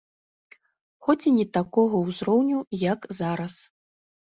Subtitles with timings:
[1.07, 3.53] Хоць і не такога ўзроўню, як зараз.